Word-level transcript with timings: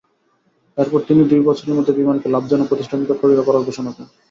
এরপর 0.77 0.99
তিনি 1.07 1.21
দুই 1.31 1.41
বছরের 1.47 1.75
মধ্যে 1.77 1.97
বিমানকে 1.99 2.27
লাভজনক 2.29 2.67
প্রতিষ্ঠানে 2.69 3.19
পরিণত 3.21 3.41
করার 3.45 3.65
ঘোষণা 3.67 3.91
দেন। 3.91 4.07